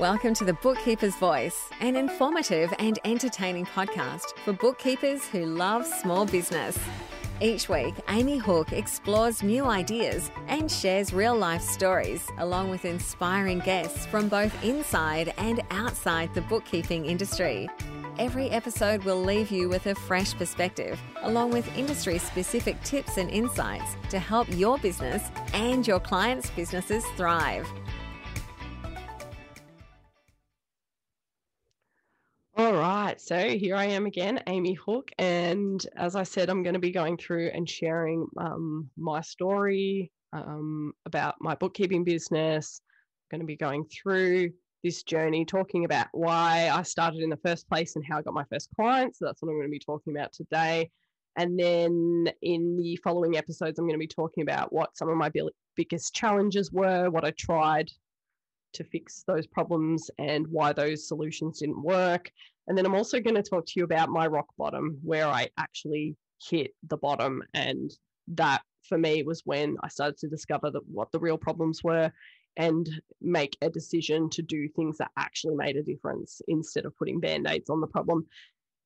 [0.00, 6.26] Welcome to the Bookkeeper's Voice, an informative and entertaining podcast for bookkeepers who love small
[6.26, 6.76] business.
[7.40, 13.60] Each week, Amy Hooke explores new ideas and shares real life stories, along with inspiring
[13.60, 17.68] guests from both inside and outside the bookkeeping industry.
[18.18, 23.30] Every episode will leave you with a fresh perspective, along with industry specific tips and
[23.30, 27.68] insights to help your business and your clients' businesses thrive.
[33.14, 36.80] Right, so here I am again, Amy Hooke, and as I said, I'm going to
[36.80, 42.80] be going through and sharing um, my story um, about my bookkeeping business.
[43.30, 44.50] I'm going to be going through
[44.82, 48.34] this journey, talking about why I started in the first place and how I got
[48.34, 49.20] my first clients.
[49.20, 50.90] So that's what I'm going to be talking about today.
[51.36, 55.16] And then in the following episodes, I'm going to be talking about what some of
[55.16, 55.30] my
[55.76, 57.92] biggest challenges were, what I tried
[58.72, 62.32] to fix those problems and why those solutions didn't work.
[62.66, 65.48] And then I'm also going to talk to you about my rock bottom, where I
[65.58, 67.42] actually hit the bottom.
[67.52, 67.90] And
[68.28, 72.10] that for me was when I started to discover that what the real problems were
[72.56, 72.88] and
[73.20, 77.46] make a decision to do things that actually made a difference instead of putting band
[77.48, 78.26] aids on the problem.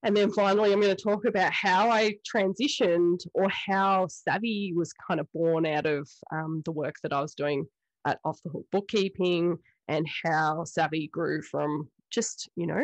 [0.05, 4.93] And then finally, I'm going to talk about how I transitioned or how Savvy was
[4.93, 7.67] kind of born out of um, the work that I was doing
[8.07, 12.83] at Off the Hook Bookkeeping and how Savvy grew from just, you know,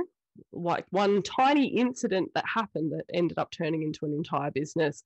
[0.53, 5.05] like one tiny incident that happened that ended up turning into an entire business.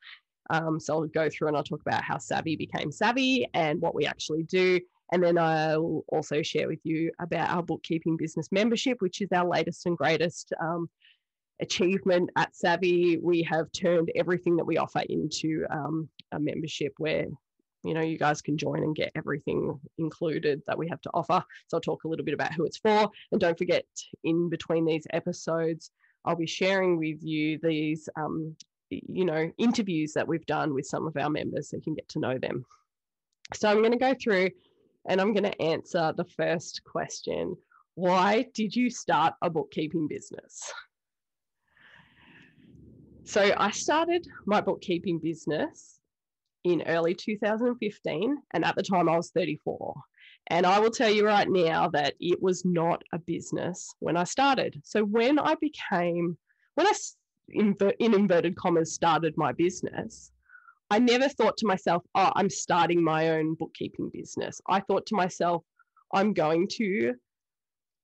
[0.50, 3.94] Um, so I'll go through and I'll talk about how Savvy became Savvy and what
[3.94, 4.80] we actually do.
[5.12, 9.46] And then I'll also share with you about our bookkeeping business membership, which is our
[9.46, 10.88] latest and greatest um,
[11.60, 13.18] achievement at Savvy.
[13.18, 17.26] We have turned everything that we offer into um, a membership where
[17.84, 21.42] you know you guys can join and get everything included that we have to offer.
[21.68, 23.10] So i'll talk a little bit about who it's for.
[23.32, 23.84] And don't forget
[24.24, 25.90] in between these episodes
[26.24, 28.56] i'll be sharing with you these um,
[28.90, 32.08] you know interviews that we've done with some of our members so you can get
[32.10, 32.64] to know them.
[33.54, 34.50] So i'm going to go through
[35.08, 37.56] and i'm going to answer the first question.
[37.94, 40.72] Why did you start a bookkeeping business?
[43.24, 45.97] So i started my bookkeeping business
[46.64, 48.36] in early 2015.
[48.52, 49.94] And at the time, I was 34.
[50.48, 54.24] And I will tell you right now that it was not a business when I
[54.24, 54.80] started.
[54.84, 56.38] So when I became,
[56.74, 56.92] when I,
[57.50, 60.32] in, in inverted commas, started my business,
[60.91, 64.60] I never thought to myself, oh, I'm starting my own bookkeeping business.
[64.66, 65.64] I thought to myself,
[66.14, 67.14] I'm going to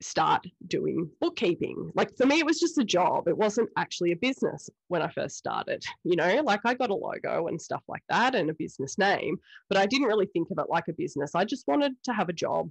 [0.04, 1.90] start doing bookkeeping.
[1.94, 3.26] Like for me, it was just a job.
[3.26, 5.82] It wasn't actually a business when I first started.
[6.04, 9.38] You know, like I got a logo and stuff like that and a business name,
[9.68, 11.34] but I didn't really think of it like a business.
[11.34, 12.70] I just wanted to have a job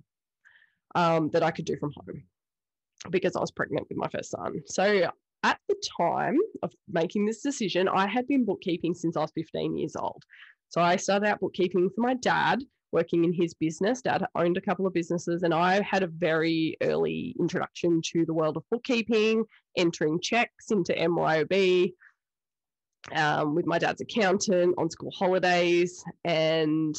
[0.93, 2.23] um, that I could do from home
[3.09, 4.61] because I was pregnant with my first son.
[4.67, 5.09] So
[5.41, 9.75] at the time of making this decision, I had been bookkeeping since I was 15
[9.75, 10.23] years old.
[10.69, 14.01] So I started out bookkeeping for my dad working in his business.
[14.01, 18.33] Dad owned a couple of businesses, and I had a very early introduction to the
[18.33, 19.43] world of bookkeeping,
[19.75, 21.93] entering checks into MYOB
[23.13, 26.95] um, with my dad's accountant on school holidays, and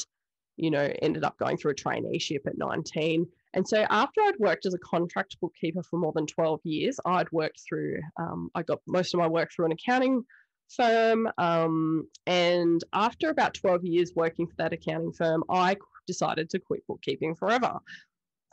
[0.56, 3.26] you know, ended up going through a traineeship at 19.
[3.54, 7.30] And so after I'd worked as a contract bookkeeper for more than 12 years, I'd
[7.32, 10.24] worked through, um, I got most of my work through an accounting
[10.68, 11.28] firm.
[11.38, 15.76] Um, and after about 12 years working for that accounting firm, I
[16.06, 17.78] decided to quit bookkeeping forever.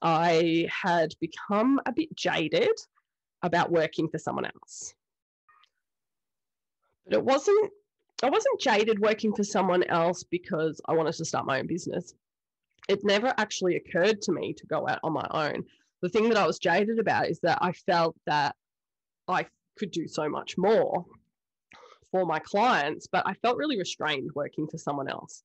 [0.01, 2.77] I had become a bit jaded
[3.43, 4.93] about working for someone else.
[7.05, 7.71] But it wasn't
[8.23, 12.13] I wasn't jaded working for someone else because I wanted to start my own business.
[12.87, 15.63] It never actually occurred to me to go out on my own.
[16.03, 18.55] The thing that I was jaded about is that I felt that
[19.27, 21.05] I could do so much more
[22.11, 25.43] for my clients, but I felt really restrained working for someone else.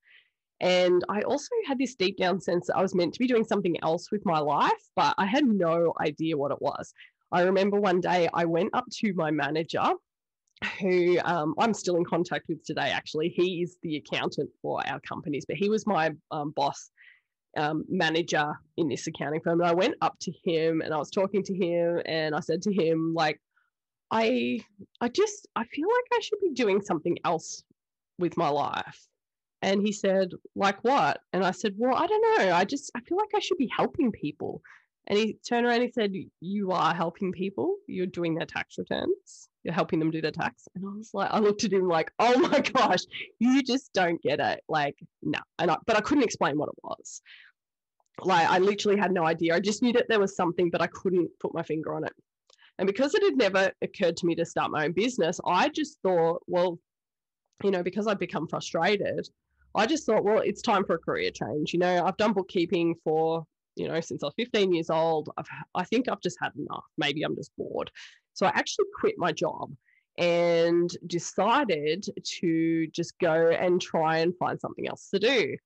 [0.61, 3.45] And I also had this deep down sense that I was meant to be doing
[3.45, 6.93] something else with my life, but I had no idea what it was.
[7.31, 9.85] I remember one day I went up to my manager,
[10.81, 13.29] who um, I'm still in contact with today, actually.
[13.29, 16.91] He is the accountant for our companies, but he was my um, boss
[17.57, 19.61] um, manager in this accounting firm.
[19.61, 22.63] And I went up to him and I was talking to him and I said
[22.63, 23.41] to him, like,
[24.11, 24.61] I
[25.01, 27.63] I just I feel like I should be doing something else
[28.19, 29.07] with my life.
[29.63, 31.21] And he said, like what?
[31.33, 32.55] And I said, well, I don't know.
[32.55, 34.63] I just I feel like I should be helping people.
[35.09, 37.77] And he turned around and he said, You are helping people.
[37.87, 39.49] You're doing their tax returns.
[39.63, 40.69] You're helping them do their tax.
[40.75, 43.03] And I was like, I looked at him like, oh my gosh,
[43.39, 44.63] you just don't get it.
[44.69, 45.39] Like, no.
[45.59, 47.21] And I, but I couldn't explain what it was.
[48.21, 49.55] like I literally had no idea.
[49.55, 52.13] I just knew that there was something, but I couldn't put my finger on it.
[52.79, 55.99] And because it had never occurred to me to start my own business, I just
[56.03, 56.79] thought, well,
[57.65, 59.29] you know, because I'd become frustrated,
[59.75, 61.73] I just thought, well, it's time for a career change.
[61.73, 63.45] You know, I've done bookkeeping for,
[63.77, 65.31] you know, since I was 15 years old.
[65.37, 66.85] I've, I think I've just had enough.
[66.97, 67.91] Maybe I'm just bored.
[68.35, 69.73] So I actually quit my job
[70.19, 75.57] and decided to just go and try and find something else to do.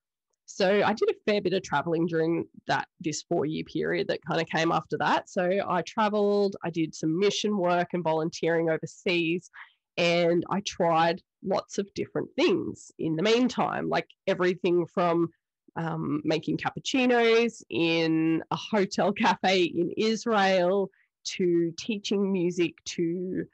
[0.52, 4.24] So I did a fair bit of traveling during that this four year period that
[4.24, 5.28] kind of came after that.
[5.28, 9.50] So I traveled, I did some mission work and volunteering overseas,
[9.96, 15.28] and I tried lots of different things in the meantime, like everything from
[15.76, 20.90] um, making cappuccinos in a hotel cafe in Israel
[21.36, 23.44] to teaching music to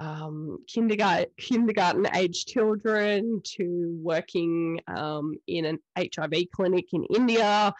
[0.00, 7.72] um, kindergarten kindergarten age children to working um, in an HIV clinic in India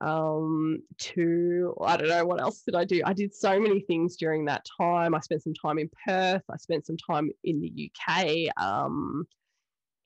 [0.00, 3.02] um, to I don't know what else did I do.
[3.04, 5.14] I did so many things during that time.
[5.14, 6.42] I spent some time in Perth.
[6.50, 8.50] I spent some time in the UK.
[8.62, 9.26] Um,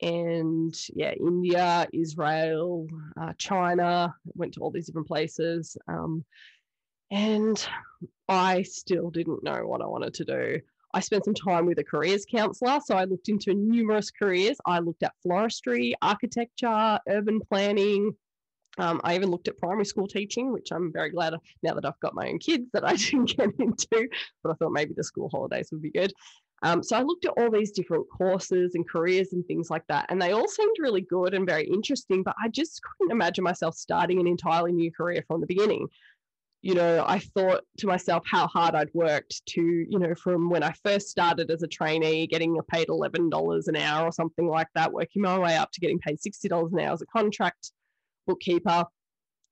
[0.01, 2.87] and yeah, India, Israel,
[3.19, 4.15] uh, China.
[4.33, 5.77] Went to all these different places.
[5.87, 6.23] Um,
[7.11, 7.63] and
[8.29, 10.61] I still didn't know what I wanted to do.
[10.93, 12.79] I spent some time with a careers counselor.
[12.85, 14.57] So I looked into numerous careers.
[14.65, 18.15] I looked at floristry, architecture, urban planning.
[18.77, 21.99] Um, I even looked at primary school teaching, which I'm very glad now that I've
[21.99, 24.09] got my own kids that I didn't get into,
[24.43, 26.13] but I thought maybe the school holidays would be good.
[26.63, 30.05] Um, so I looked at all these different courses and careers and things like that,
[30.09, 33.75] and they all seemed really good and very interesting, but I just couldn't imagine myself
[33.75, 35.87] starting an entirely new career from the beginning
[36.61, 40.61] you know, I thought to myself how hard I'd worked to, you know, from when
[40.61, 44.93] I first started as a trainee, getting paid $11 an hour or something like that,
[44.93, 47.71] working my way up to getting paid $60 an hour as a contract
[48.27, 48.85] bookkeeper.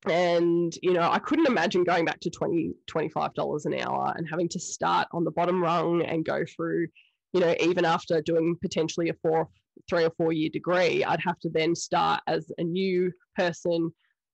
[0.08, 4.50] And, you know, I couldn't imagine going back to $20, $25 an hour and having
[4.50, 6.88] to start on the bottom rung and go through,
[7.34, 9.50] you know, even after doing potentially a four,
[9.90, 13.92] three or four year degree, I'd have to then start as a new person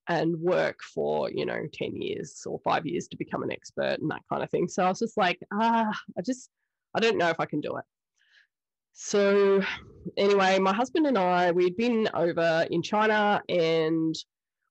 [0.08, 4.10] and work for you know 10 years or five years to become an expert and
[4.10, 4.68] that kind of thing.
[4.68, 6.50] So i was just like ah i just
[6.94, 7.84] i don't know if i can do it.
[8.92, 9.62] So
[10.16, 14.14] anyway my husband and i we'd been over in china and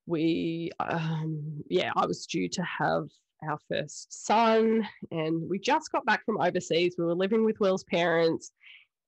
[0.07, 3.07] we um, yeah i was due to have
[3.47, 6.95] our first son and we just got back from overseas.
[6.97, 8.51] We were living with will's parents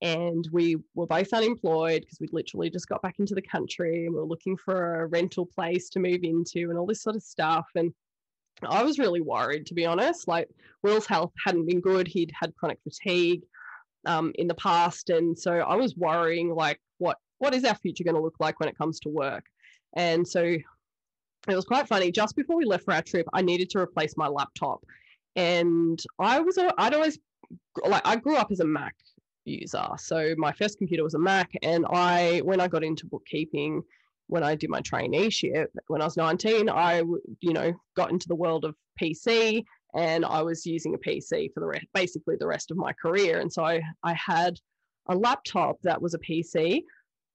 [0.00, 4.14] and we were both unemployed because we'd literally just got back into the country and
[4.14, 7.22] we were looking for a rental place to move into and all this sort of
[7.22, 7.92] stuff and
[8.68, 10.28] i was really worried to be honest.
[10.28, 10.48] Like
[10.82, 13.42] will's health hadn't been good he'd had chronic fatigue
[14.06, 18.04] um, in the past and so i was worrying like what what is our future
[18.04, 19.44] going to look like when it comes to work?
[19.94, 23.70] And so it was quite funny just before we left for our trip i needed
[23.70, 24.84] to replace my laptop.
[25.36, 27.18] And i was i'd always
[27.86, 28.94] like i grew up as a mac
[29.48, 29.86] user.
[29.98, 33.82] So my first computer was a Mac, and I when I got into bookkeeping,
[34.26, 36.98] when I did my traineeship when I was 19, I
[37.40, 39.64] you know got into the world of PC,
[39.94, 43.40] and I was using a PC for the rest, basically the rest of my career.
[43.40, 44.58] And so I I had
[45.08, 46.82] a laptop that was a PC,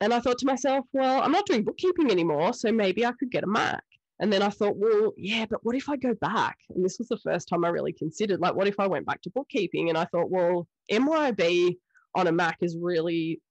[0.01, 3.31] and I thought to myself, well, I'm not doing bookkeeping anymore, so maybe I could
[3.31, 3.83] get a Mac.
[4.19, 6.57] And then I thought, well, yeah, but what if I go back?
[6.69, 9.21] And this was the first time I really considered, like, what if I went back
[9.24, 9.90] to bookkeeping?
[9.90, 11.76] And I thought, well, MYOB
[12.15, 13.41] on a Mac is really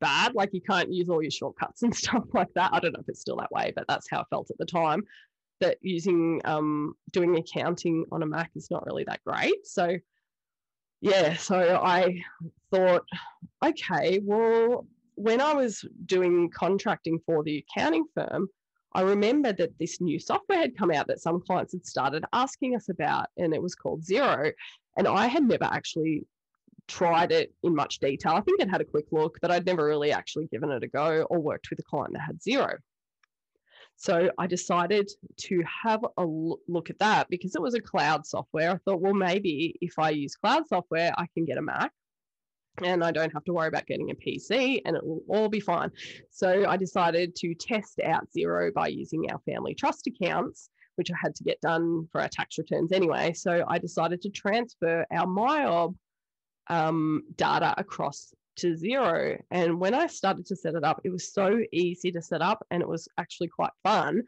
[0.00, 0.34] bad.
[0.34, 2.70] Like you can't use all your shortcuts and stuff like that.
[2.72, 4.66] I don't know if it's still that way, but that's how I felt at the
[4.66, 5.04] time.
[5.60, 9.64] That using um, doing accounting on a Mac is not really that great.
[9.66, 9.96] So
[11.00, 12.22] yeah, so I
[12.70, 13.04] thought,
[13.64, 18.48] okay, well, when I was doing contracting for the accounting firm,
[18.94, 22.76] I remember that this new software had come out that some clients had started asking
[22.76, 24.52] us about, and it was called Xero.
[24.96, 26.24] And I had never actually
[26.88, 28.32] tried it in much detail.
[28.32, 30.88] I think I'd had a quick look, but I'd never really actually given it a
[30.88, 32.76] go or worked with a client that had Xero.
[33.96, 35.10] So I decided
[35.42, 38.70] to have a look at that because it was a cloud software.
[38.70, 41.92] I thought, well, maybe if I use cloud software, I can get a Mac
[42.82, 45.60] and I don't have to worry about getting a PC and it will all be
[45.60, 45.90] fine.
[46.30, 51.14] So I decided to test out Xero by using our family trust accounts, which I
[51.20, 53.34] had to get done for our tax returns anyway.
[53.34, 55.94] So I decided to transfer our MYOB
[56.68, 59.40] um, data across to Xero.
[59.50, 62.64] And when I started to set it up, it was so easy to set up
[62.70, 64.22] and it was actually quite fun.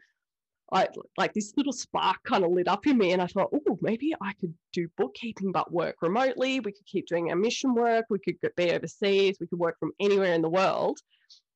[0.71, 0.87] I
[1.17, 4.15] like this little spark kind of lit up in me, and I thought, oh, maybe
[4.19, 6.59] I could do bookkeeping but work remotely.
[6.59, 8.05] We could keep doing our mission work.
[8.09, 9.37] We could be overseas.
[9.39, 10.99] We could work from anywhere in the world.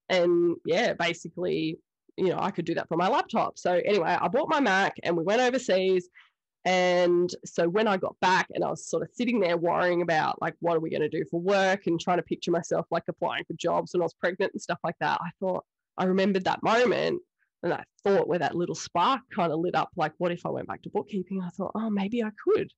[0.10, 1.80] And yeah, basically,
[2.18, 3.58] you know, I could do that from my laptop.
[3.58, 6.08] So anyway, I bought my Mac and we went overseas.
[6.66, 10.42] And so when I got back and I was sort of sitting there worrying about
[10.42, 13.04] like, what are we going to do for work and trying to picture myself like
[13.08, 15.64] applying for jobs when I was pregnant and stuff like that, I thought,
[15.98, 17.22] I remembered that moment
[17.64, 20.50] and I thought where that little spark kind of lit up, like, what if I
[20.50, 21.42] went back to bookkeeping?
[21.42, 22.72] I thought, oh, maybe I could.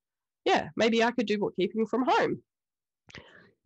[0.45, 2.41] Yeah, maybe I could do bookkeeping from home.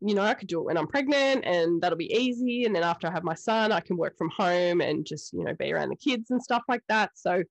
[0.01, 2.65] You know, I could do it when I'm pregnant and that'll be easy.
[2.65, 5.43] And then after I have my son, I can work from home and just, you
[5.43, 7.12] know, be around the kids and stuff like that.
[7.15, 7.43] So,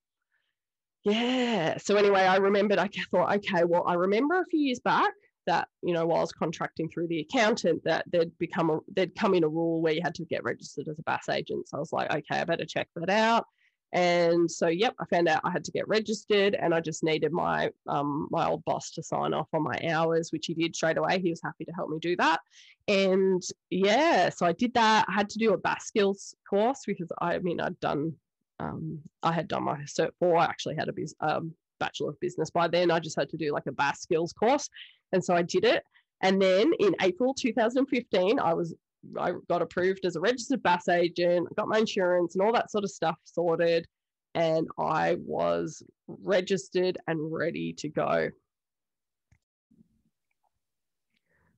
[1.05, 1.79] yeah.
[1.79, 5.13] So, anyway, I remembered, I thought, okay, well, I remember a few years back
[5.47, 9.15] that you know while I was contracting through the accountant that there'd become a there'd
[9.15, 11.69] come in a rule where you had to get registered as a BAS agent.
[11.69, 13.45] So I was like, okay, I better check that out.
[13.93, 17.31] And so, yep, I found out I had to get registered, and I just needed
[17.31, 20.99] my um, my old boss to sign off on my hours, which he did straight
[20.99, 21.21] away.
[21.21, 22.41] He was happy to help me do that,
[22.89, 25.07] and yeah, so I did that.
[25.09, 28.15] I had to do a BAS skills course because I mean I'd done
[28.61, 30.37] um, I had done my cert four.
[30.37, 32.91] I actually had a biz, um, bachelor of business by then.
[32.91, 34.69] I just had to do like a BAS skills course,
[35.13, 35.83] and so I did it.
[36.23, 38.75] And then in April 2015, I was
[39.21, 42.71] I got approved as a registered BAS agent, I got my insurance and all that
[42.71, 43.87] sort of stuff sorted,
[44.35, 48.31] and I was registered and ready to go.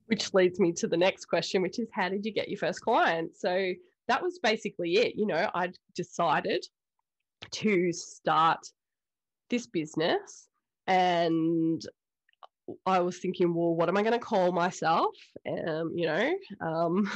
[0.07, 2.81] Which leads me to the next question, which is how did you get your first
[2.81, 3.37] client?
[3.37, 3.73] So
[4.09, 5.17] that was basically it.
[5.17, 6.65] You know, I decided
[7.53, 8.61] to start
[9.51, 10.49] this business
[10.87, 11.83] and
[12.85, 15.15] I was thinking, well, what am I going to call myself?
[15.47, 17.11] Um, you know, um,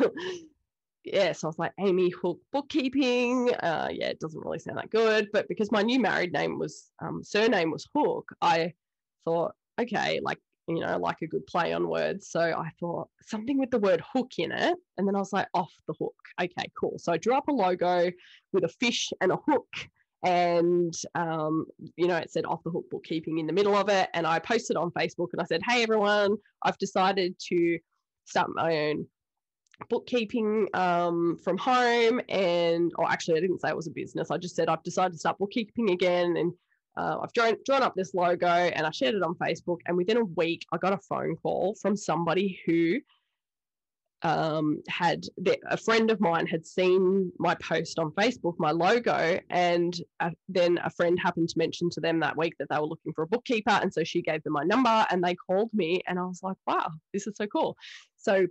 [1.04, 3.52] yeah, so I was like, Amy Hooke Bookkeeping.
[3.54, 6.90] Uh, yeah, it doesn't really sound that good, but because my new married name was
[7.02, 8.74] um, surname was Hooke, I
[9.24, 12.30] thought, okay, like you know, like a good play on words.
[12.30, 15.48] So I thought something with the word hook in it, and then I was like,
[15.52, 16.14] off the hook.
[16.40, 16.94] Okay, cool.
[16.98, 18.10] So I drew up a logo
[18.52, 19.66] with a fish and a hook
[20.22, 24.08] and um, you know it said off the hook bookkeeping in the middle of it
[24.14, 27.78] and i posted on facebook and i said hey everyone i've decided to
[28.26, 29.06] start my own
[29.88, 34.36] bookkeeping um, from home and or actually i didn't say it was a business i
[34.36, 36.52] just said i've decided to start bookkeeping again and
[36.98, 40.18] uh, i've drawn, drawn up this logo and i shared it on facebook and within
[40.18, 43.00] a week i got a phone call from somebody who
[44.22, 49.38] um, had the, a friend of mine had seen my post on Facebook, my logo,
[49.48, 52.86] and uh, then a friend happened to mention to them that week that they were
[52.86, 56.02] looking for a bookkeeper, and so she gave them my number, and they called me,
[56.06, 57.76] and I was like, "Wow, this is so cool!"
[58.18, 58.46] So,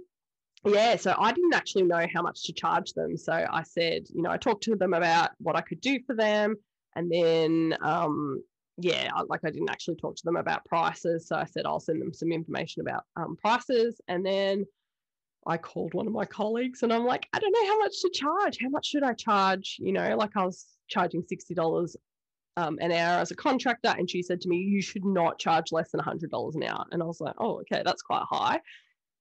[0.65, 4.21] yeah, so I didn't actually know how much to charge them, so I said, you
[4.23, 6.55] know, I talked to them about what I could do for them,
[6.95, 8.41] and then um,
[8.81, 11.27] yeah, like I didn't actually talk to them about prices.
[11.27, 13.99] So I said I'll send them some information about um, prices.
[14.07, 14.65] And then
[15.47, 18.09] I called one of my colleagues and I'm like, I don't know how much to
[18.13, 18.57] charge.
[18.61, 19.77] How much should I charge?
[19.79, 21.95] You know, like I was charging $60
[22.57, 23.95] um, an hour as a contractor.
[23.97, 26.85] And she said to me, You should not charge less than $100 an hour.
[26.91, 28.59] And I was like, Oh, okay, that's quite high.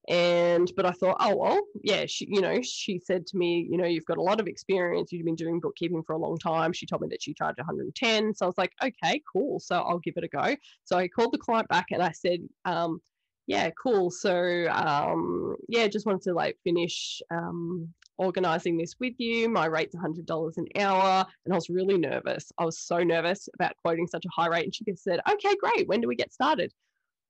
[0.09, 3.77] And, but I thought, oh, well, yeah, she, you know, she said to me, you
[3.77, 5.13] know, you've got a lot of experience.
[5.13, 6.73] You've been doing bookkeeping for a long time.
[6.73, 8.35] She told me that she charged 110.
[8.35, 9.61] So I was like, okay, cool.
[9.61, 10.57] So I'll give it a go.
[10.85, 13.03] So I called the client back and I said, um,
[13.49, 14.11] yeah, cool.
[14.11, 17.89] So um, yeah, just wanted to like finish um,
[18.19, 19.49] organizing this with you.
[19.49, 21.27] My rate's $100 an hour.
[21.47, 22.53] And I was really nervous.
[22.59, 24.65] I was so nervous about quoting such a high rate.
[24.65, 25.89] And she just said, okay, great.
[25.89, 26.75] When do we get started?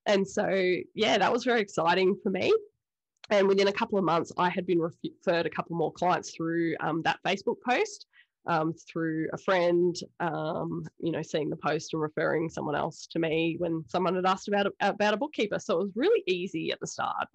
[0.07, 0.49] And so,
[0.93, 2.53] yeah, that was very exciting for me.
[3.31, 6.75] And within a couple of months, I had been referred a couple more clients through
[6.81, 8.07] um, that Facebook post
[8.49, 13.19] um, through a friend, um, you know, seeing the post and referring someone else to
[13.19, 15.59] me when someone had asked about a, about a bookkeeper.
[15.59, 17.29] So it was really easy at the start.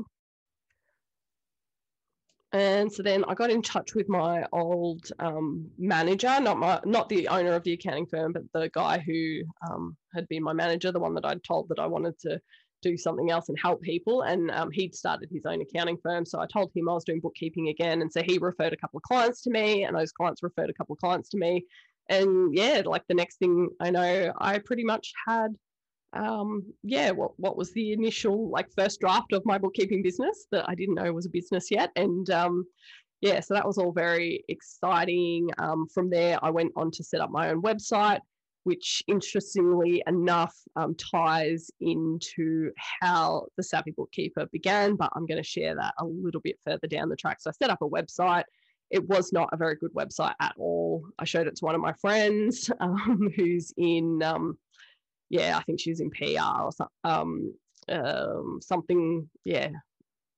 [2.52, 7.10] And so then I got in touch with my old um, manager, not my, not
[7.10, 10.92] the owner of the accounting firm, but the guy who um, had been my manager,
[10.92, 12.40] the one that I'd told that I wanted to
[12.84, 14.22] do something else and help people.
[14.22, 16.26] And um, he'd started his own accounting firm.
[16.26, 18.02] So I told him I was doing bookkeeping again.
[18.02, 20.74] And so he referred a couple of clients to me, and those clients referred a
[20.74, 21.66] couple of clients to me.
[22.10, 25.56] And yeah, like the next thing I know, I pretty much had,
[26.14, 30.66] um, yeah, what, what was the initial, like, first draft of my bookkeeping business that
[30.68, 31.92] I didn't know was a business yet.
[31.96, 32.66] And um,
[33.22, 35.50] yeah, so that was all very exciting.
[35.58, 38.20] Um, from there, I went on to set up my own website
[38.64, 45.48] which interestingly enough um, ties into how the Savvy Bookkeeper began, but I'm going to
[45.48, 47.42] share that a little bit further down the track.
[47.42, 48.44] So I set up a website.
[48.90, 51.06] It was not a very good website at all.
[51.20, 54.58] I showed it to one of my friends um, who's in, um,
[55.30, 56.72] yeah, I think she's in PR or
[57.04, 57.54] um,
[57.90, 59.70] um, something, yeah,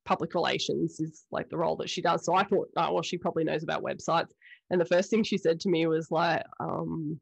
[0.06, 2.24] public relations is like the role that she does.
[2.26, 4.30] So I thought, oh, well, she probably knows about websites.
[4.70, 7.20] And the first thing she said to me was like, um,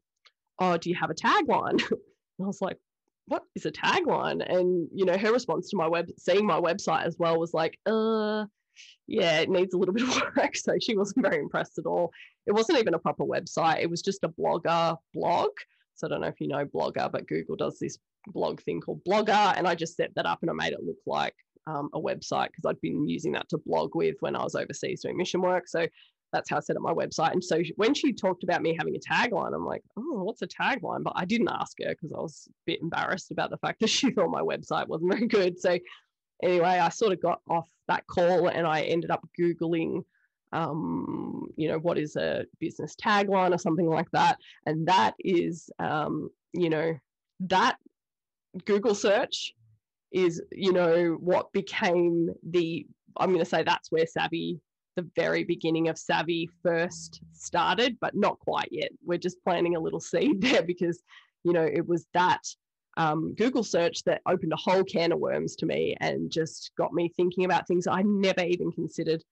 [0.58, 1.82] "Oh, do you have a tagline?"
[2.36, 2.78] And I was like,
[3.26, 7.04] "What is a tagline?" And you know, her response to my web, seeing my website
[7.04, 8.46] as well, was like, "Uh."
[9.06, 10.56] Yeah, it needs a little bit of work.
[10.56, 12.10] So she wasn't very impressed at all.
[12.46, 13.82] It wasn't even a proper website.
[13.82, 15.50] It was just a blogger blog.
[15.94, 19.04] So I don't know if you know Blogger, but Google does this blog thing called
[19.04, 19.54] Blogger.
[19.56, 21.34] And I just set that up and I made it look like
[21.66, 25.02] um, a website because I'd been using that to blog with when I was overseas
[25.02, 25.68] doing mission work.
[25.68, 25.86] So
[26.34, 27.32] that's how I set up my website.
[27.32, 30.48] And so when she talked about me having a tagline, I'm like, oh, what's a
[30.48, 31.04] tagline?
[31.04, 33.88] But I didn't ask her because I was a bit embarrassed about the fact that
[33.88, 35.60] she thought my website wasn't very good.
[35.60, 35.78] So
[36.42, 40.04] anyway, I sort of got off that call and I ended up Googling,
[40.52, 44.38] um, you know, what is a business tagline or something like that.
[44.66, 46.98] And that is, um, you know,
[47.40, 47.76] that
[48.64, 49.54] Google search
[50.12, 52.86] is, you know, what became the,
[53.16, 54.60] I'm going to say that's where Savvy,
[54.96, 58.90] the very beginning of Savvy first started, but not quite yet.
[59.04, 61.02] We're just planting a little seed there because,
[61.42, 62.42] you know, it was that
[62.96, 66.92] um, Google search that opened a whole can of worms to me and just got
[66.92, 69.22] me thinking about things I never even considered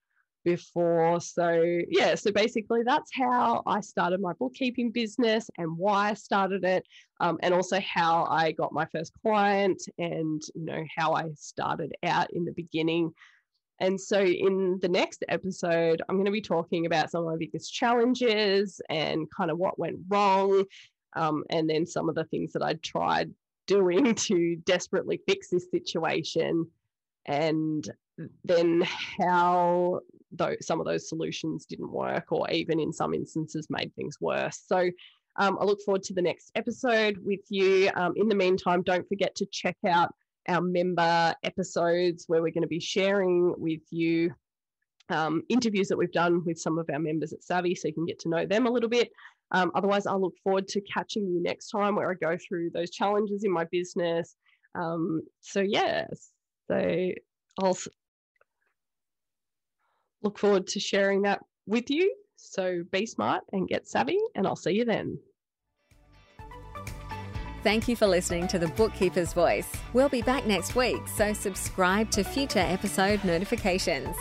[0.44, 1.20] before.
[1.20, 6.64] So, yeah, so basically that's how I started my bookkeeping business and why I started
[6.64, 6.84] it,
[7.20, 11.94] um, and also how I got my first client and, you know, how I started
[12.02, 13.12] out in the beginning.
[13.82, 17.36] And so, in the next episode, I'm going to be talking about some of my
[17.36, 20.64] biggest challenges and kind of what went wrong,
[21.14, 23.32] um, and then some of the things that I tried
[23.66, 26.66] doing to desperately fix this situation
[27.26, 27.88] and
[28.44, 28.82] then
[29.18, 34.16] how though some of those solutions didn't work or even in some instances made things
[34.20, 34.62] worse.
[34.64, 34.90] So
[35.36, 37.90] um, i look forward to the next episode with you.
[37.94, 40.14] Um, in the meantime don't forget to check out
[40.48, 44.32] our member episodes where we're going to be sharing with you
[45.08, 48.06] um, interviews that we've done with some of our members at savvy so you can
[48.06, 49.10] get to know them a little bit
[49.52, 52.90] um, otherwise, I look forward to catching you next time where I go through those
[52.90, 54.34] challenges in my business.
[54.74, 56.06] Um, so, yeah,
[56.68, 57.10] so
[57.62, 57.76] I'll
[60.22, 62.14] look forward to sharing that with you.
[62.36, 65.18] So, be smart and get savvy, and I'll see you then.
[67.62, 69.70] Thank you for listening to The Bookkeeper's Voice.
[69.92, 74.16] We'll be back next week, so subscribe to future episode notifications.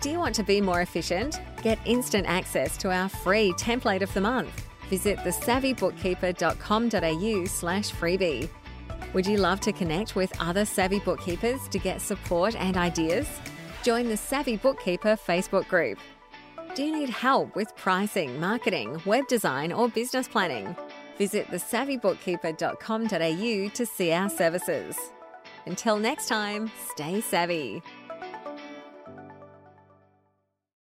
[0.00, 1.40] Do you want to be more efficient?
[1.62, 8.48] Get instant access to our free template of the month visit thesavvybookkeeper.com.au slash freebie.
[9.12, 13.28] Would you love to connect with other savvy bookkeepers to get support and ideas?
[13.82, 15.98] Join the Savvy Bookkeeper Facebook group.
[16.74, 20.76] Do you need help with pricing, marketing, web design, or business planning?
[21.18, 24.96] Visit thesavvybookkeeper.com.au to see our services.
[25.66, 27.82] Until next time, stay savvy.